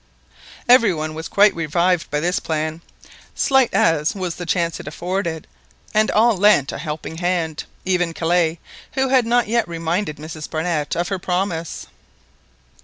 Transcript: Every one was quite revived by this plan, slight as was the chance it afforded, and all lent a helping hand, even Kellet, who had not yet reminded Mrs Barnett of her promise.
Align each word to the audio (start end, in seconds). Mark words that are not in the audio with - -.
Every 0.67 0.95
one 0.95 1.13
was 1.13 1.27
quite 1.27 1.53
revived 1.55 2.09
by 2.09 2.19
this 2.21 2.39
plan, 2.39 2.81
slight 3.35 3.71
as 3.71 4.15
was 4.15 4.33
the 4.33 4.47
chance 4.47 4.79
it 4.79 4.87
afforded, 4.87 5.45
and 5.93 6.09
all 6.09 6.35
lent 6.35 6.71
a 6.71 6.79
helping 6.79 7.17
hand, 7.19 7.65
even 7.85 8.11
Kellet, 8.11 8.57
who 8.93 9.09
had 9.09 9.27
not 9.27 9.47
yet 9.47 9.67
reminded 9.67 10.17
Mrs 10.17 10.49
Barnett 10.49 10.95
of 10.95 11.09
her 11.09 11.19
promise. 11.19 11.85